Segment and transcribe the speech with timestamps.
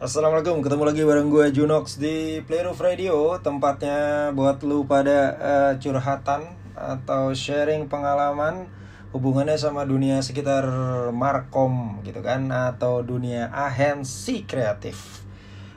[0.00, 6.56] Assalamualaikum, ketemu lagi bareng gue Junox di Playroof Radio Tempatnya buat lu pada uh, curhatan
[6.72, 8.64] atau sharing pengalaman
[9.12, 10.64] Hubungannya sama dunia sekitar
[11.12, 15.20] Markom gitu kan Atau dunia agensi kreatif.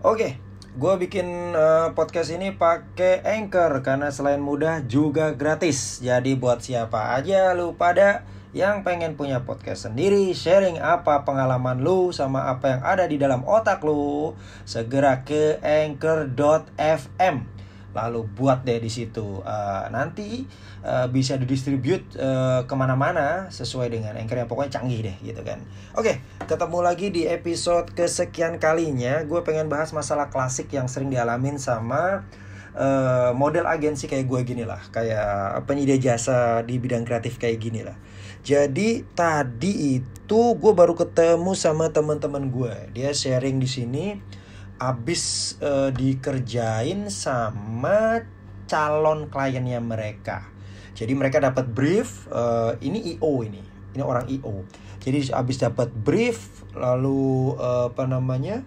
[0.00, 0.40] Oke,
[0.76, 7.16] gue bikin uh, podcast ini pakai Anchor Karena selain mudah juga gratis Jadi buat siapa
[7.16, 12.80] aja lu pada yang pengen punya podcast sendiri, sharing apa pengalaman lu sama apa yang
[12.88, 14.32] ada di dalam otak lu,
[14.64, 17.36] segera ke anchor.fm.
[17.92, 19.44] Lalu buat deh di situ.
[19.44, 20.48] Uh, nanti
[20.80, 25.60] uh, bisa didistribute uh, ke mana-mana sesuai dengan anchor yang pokoknya canggih deh gitu kan.
[25.92, 29.18] Oke, ketemu lagi di episode kesekian kalinya.
[29.26, 32.22] Gue pengen bahas masalah klasik yang sering dialamin sama
[32.78, 37.82] uh, model agensi kayak gue gini lah, kayak penyedia jasa di bidang kreatif kayak gini
[37.82, 37.98] lah.
[38.46, 42.74] Jadi tadi itu gue baru ketemu sama teman-teman gue.
[42.94, 44.04] Dia sharing di sini
[44.78, 48.22] abis uh, dikerjain sama
[48.70, 50.46] calon kliennya mereka.
[50.94, 52.30] Jadi mereka dapat brief.
[52.30, 53.66] Uh, ini IO ini,
[53.98, 54.62] ini orang IO.
[55.06, 58.66] Jadi abis dapat brief, lalu uh, apa namanya?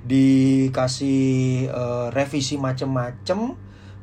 [0.00, 3.52] Dikasih uh, revisi macem-macem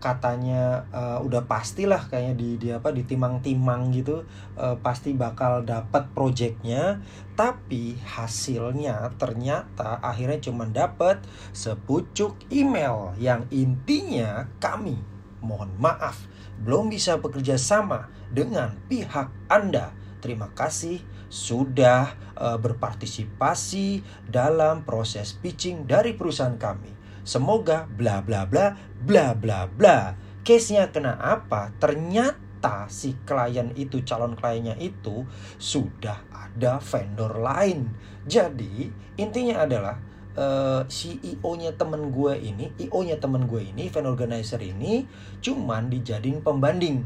[0.00, 4.24] katanya uh, udah pastilah kayaknya di di apa di timang-timang gitu
[4.56, 7.04] uh, pasti bakal dapat projectnya
[7.36, 11.20] tapi hasilnya ternyata akhirnya cuma dapat
[11.52, 14.96] sepucuk email yang intinya kami
[15.44, 16.24] mohon maaf
[16.64, 21.00] belum bisa bekerja sama dengan pihak Anda terima kasih
[21.32, 29.68] sudah uh, berpartisipasi dalam proses pitching dari perusahaan kami Semoga bla bla bla bla bla
[29.68, 30.16] bla.
[30.40, 31.68] Case-nya kena apa?
[31.76, 35.28] Ternyata si klien itu calon kliennya itu
[35.60, 37.92] sudah ada vendor lain.
[38.24, 38.88] Jadi
[39.20, 40.00] intinya adalah
[40.88, 45.04] si IO-nya temen gue ini, IO-nya temen gue ini, fan organizer ini
[45.44, 47.04] cuman dijadiin pembanding.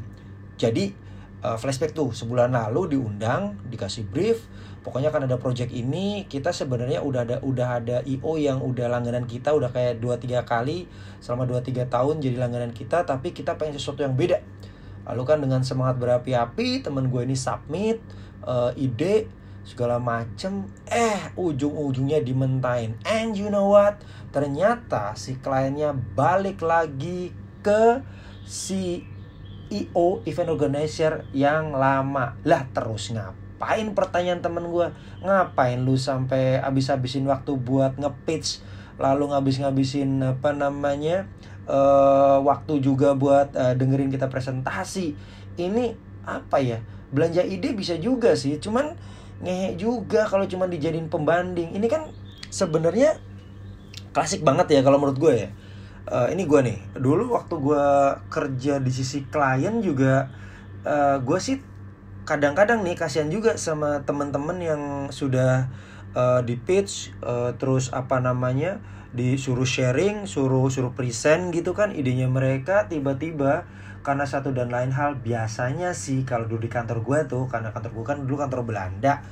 [0.54, 0.94] Jadi
[1.44, 4.48] uh, flashback tuh sebulan lalu diundang, dikasih brief,
[4.80, 9.28] pokoknya kan ada project ini kita sebenarnya udah ada udah ada IO yang udah langganan
[9.28, 10.88] kita udah kayak 2 3 kali
[11.20, 14.40] selama 2 3 tahun jadi langganan kita tapi kita pengen sesuatu yang beda.
[15.04, 18.00] Lalu kan dengan semangat berapi-api temen gue ini submit
[18.48, 19.28] uh, ide
[19.64, 23.96] segala macem eh ujung-ujungnya dimentain and you know what
[24.28, 27.32] ternyata si kliennya balik lagi
[27.64, 28.04] ke
[28.44, 29.08] si
[29.72, 32.36] IO event organizer yang lama.
[32.44, 34.92] Lah terus ngapa ngapain pertanyaan temen gue
[35.24, 38.60] ngapain lu sampai abis-abisin waktu buat ngepitch
[39.00, 41.24] lalu ngabis-ngabisin apa namanya
[41.64, 45.16] uh, waktu juga buat uh, dengerin kita presentasi?
[45.56, 45.96] Ini
[46.28, 46.84] apa ya?
[47.08, 49.00] Belanja ide bisa juga sih cuman
[49.40, 51.72] ngehe juga kalau cuman dijadiin pembanding.
[51.72, 52.12] Ini kan
[52.52, 53.16] sebenarnya
[54.12, 55.48] klasik banget ya kalau menurut gue ya
[56.08, 56.78] uh, ini gue nih.
[56.96, 57.86] Dulu waktu gue
[58.28, 60.28] kerja di sisi klien juga
[60.84, 61.60] uh, gue sih
[62.24, 64.82] kadang-kadang nih kasihan juga sama temen-temen yang
[65.12, 65.68] sudah
[66.16, 68.80] uh, di pitch uh, terus apa namanya
[69.14, 73.68] disuruh sharing, suruh suruh present gitu kan idenya mereka tiba-tiba
[74.04, 77.92] karena satu dan lain hal biasanya sih kalau dulu di kantor gue tuh karena kantor
[77.96, 79.24] gue kan dulu kantor Belanda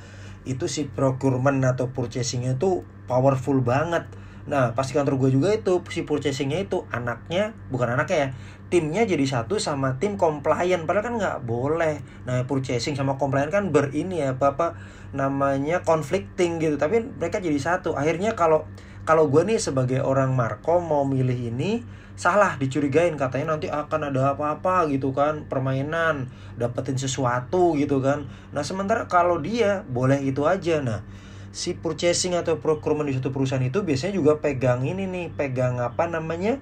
[0.43, 4.09] itu si procurement atau purchasingnya tuh powerful banget
[4.43, 8.29] Nah pas di kantor gue juga itu si purchasingnya itu anaknya bukan anaknya ya
[8.73, 10.89] timnya jadi satu sama tim compliant.
[10.89, 12.01] Padahal kan nggak boleh.
[12.25, 14.67] Nah purchasing sama compliant kan berini ya apa apa
[15.13, 16.81] namanya conflicting gitu.
[16.81, 17.93] Tapi mereka jadi satu.
[17.93, 18.65] Akhirnya kalau
[19.05, 21.85] kalau gue nih sebagai orang markom mau milih ini
[22.17, 23.13] salah dicurigain.
[23.13, 28.25] Katanya nanti akan ada apa-apa gitu kan permainan dapetin sesuatu gitu kan.
[28.57, 30.81] Nah sementara kalau dia boleh itu aja.
[30.81, 31.05] Nah
[31.53, 36.09] si purchasing atau procurement di satu perusahaan itu biasanya juga pegang ini nih pegang apa
[36.09, 36.57] namanya?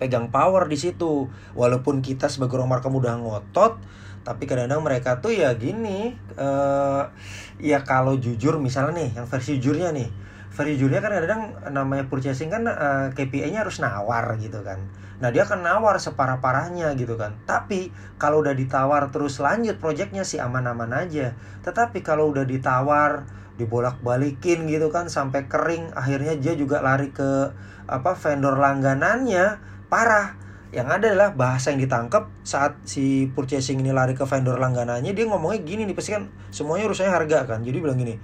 [0.00, 1.28] Pegang power di situ.
[1.52, 3.76] Walaupun kita sebagai orang markom udah ngotot
[4.22, 7.10] tapi kadang-kadang mereka tuh ya gini uh,
[7.58, 10.08] ya kalau jujur misalnya nih yang versi jujurnya nih.
[10.52, 11.42] Versi jujurnya kan kadang
[11.74, 14.78] namanya purchasing kan uh, eh, KPI-nya harus nawar gitu kan.
[15.18, 17.34] Nah dia akan nawar separah-parahnya gitu kan.
[17.48, 17.90] Tapi
[18.20, 21.34] kalau udah ditawar terus lanjut projectnya sih aman-aman aja.
[21.66, 23.26] Tetapi kalau udah ditawar
[23.60, 25.92] dibolak-balikin gitu kan sampai kering.
[25.92, 27.52] Akhirnya dia juga lari ke
[27.88, 29.60] apa vendor langganannya.
[29.92, 30.40] Parah.
[30.72, 35.28] Yang ada adalah bahasa yang ditangkap saat si purchasing ini lari ke vendor langganannya dia
[35.28, 37.60] ngomongnya gini nih pasti kan semuanya urusannya harga kan.
[37.60, 38.16] Jadi bilang gini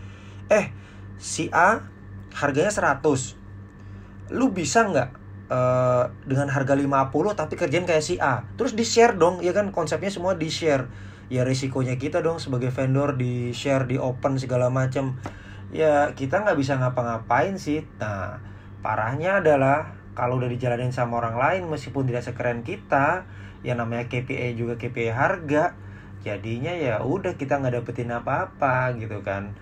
[0.48, 0.72] eh
[1.20, 1.84] si A
[2.32, 5.08] harganya 100 lu bisa nggak
[5.52, 6.88] uh, dengan harga 50
[7.36, 8.48] tapi kerjain kayak si A?
[8.56, 10.88] Terus di share dong ya kan konsepnya semua di share
[11.28, 15.20] ya risikonya kita dong sebagai vendor di share di open segala macam
[15.69, 17.84] ya kita nggak bisa ngapa-ngapain sih.
[18.00, 18.40] Nah
[18.80, 23.28] parahnya adalah kalau udah dijalanin sama orang lain meskipun tidak sekeren kita
[23.62, 25.76] yang namanya KPI juga KPI harga
[26.25, 29.54] jadinya ya udah kita nggak dapetin apa-apa gitu kan.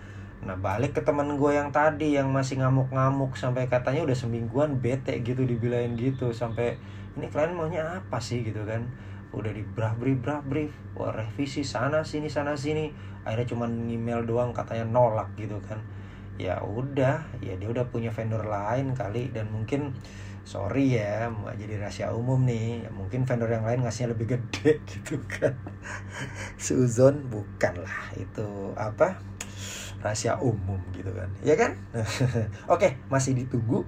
[0.47, 5.19] Nah balik ke teman gue yang tadi yang masih ngamuk-ngamuk sampai katanya udah semingguan bete
[5.27, 6.79] gitu dibilain gitu sampai
[7.19, 8.45] ini kalian maunya apa sih?
[8.45, 8.87] gitu kan
[9.37, 12.89] udah di brah brief brah brief wah revisi sana sini sana sini.
[13.29, 15.79] Akhirnya cuman email doang katanya nolak gitu kan.
[16.41, 19.29] Ya udah ya dia udah punya vendor lain kali.
[19.31, 19.93] Dan mungkin
[20.49, 21.29] sorry ya
[21.61, 22.89] jadi rahasia umum nih.
[22.89, 25.53] Ya, mungkin vendor yang lain ngasihnya lebih gede gitu kan.
[26.57, 29.21] Suzon bukan lah itu apa
[30.01, 31.29] rahasia umum gitu kan.
[31.45, 31.77] Ya kan?
[32.73, 33.85] Oke masih ditunggu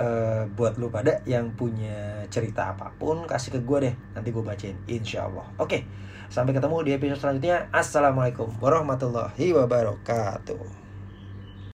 [0.00, 3.94] uh, buat lu pada yang punya cerita apa pun kasih ke gue deh.
[4.16, 5.84] Nanti gue bacain insya Allah oke
[6.32, 7.68] sampai ketemu di episode selanjutnya.
[7.70, 10.89] Assalamualaikum warahmatullahi wabarakatuh